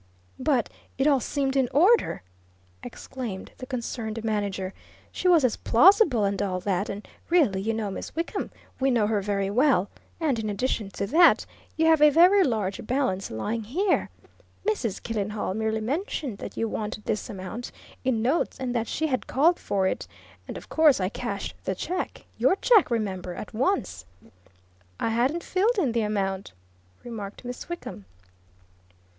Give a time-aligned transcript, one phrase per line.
[0.39, 2.23] "But it all seemed in order!"
[2.81, 4.73] exclaimed the concerned manager.
[5.11, 9.05] "She was as plausible, and all that and really, you know, Miss Wickham, we know
[9.05, 11.45] her very well and, in addition to that,
[11.77, 14.09] you have a very large balance lying here.
[14.65, 15.03] Mrs.
[15.03, 17.71] Killenhall merely mentioned that you wanted this amount,
[18.03, 20.07] in notes, and that she had called for it
[20.47, 23.35] and of course, I cashed the check your check, remember!
[23.35, 24.07] at once."
[24.99, 26.53] "I hadn't filled in the amount,"
[27.03, 28.05] remarked Miss Wickham.